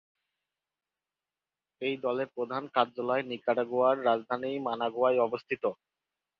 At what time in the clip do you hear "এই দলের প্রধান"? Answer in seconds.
1.81-2.63